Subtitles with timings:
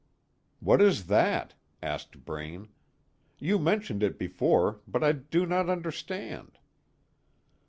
[0.61, 1.53] "What is that?"
[1.83, 2.69] asked Braine.
[3.37, 6.57] "You mentioned it before, but I do not understand."